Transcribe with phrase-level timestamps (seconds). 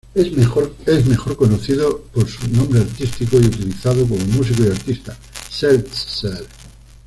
[0.15, 0.75] Es mejor
[1.37, 5.15] conocido por su nombre artístico y utilizado como músico y artista,
[5.51, 6.43] Seltzer.